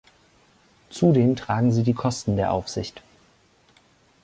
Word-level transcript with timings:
Zudem 0.89 1.35
tragen 1.35 1.71
sie 1.71 1.83
die 1.83 1.93
Kosten 1.93 2.35
der 2.35 2.53
Aufsicht. 2.53 3.03